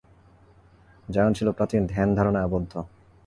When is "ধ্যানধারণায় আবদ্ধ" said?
1.87-2.73